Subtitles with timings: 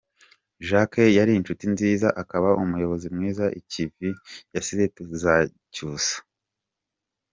[0.67, 4.09] Jacques yari inshuti nziza akaba umuyobozi mwiza ikivi
[4.53, 6.15] yasize tuzacyusa.